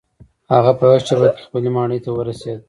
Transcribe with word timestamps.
هغه 0.53 0.71
په 0.77 0.83
یوه 0.89 0.99
شیبه 1.07 1.27
کې 1.35 1.41
خپلې 1.47 1.69
ماڼۍ 1.75 1.99
ته 2.05 2.09
ورسید. 2.13 2.59